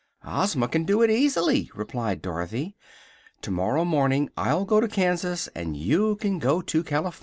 [0.25, 2.75] "Ozma can do it, easily," replied Dorothy.
[3.43, 7.19] "Tomorrow morning I'll go to Kansas and you can go to Californy."